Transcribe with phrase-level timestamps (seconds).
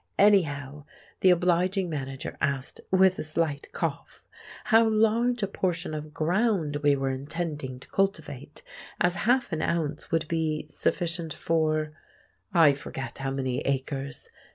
[0.17, 0.85] Anyhow,
[1.19, 4.23] the obliging manager asked, with a slight cough,
[4.63, 8.63] how large a portion of ground we were intending to cultivate,
[8.99, 14.29] as half an ounce would be sufficient for—I forget how many acres!